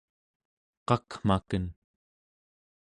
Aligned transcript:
qakmaken 0.87 1.65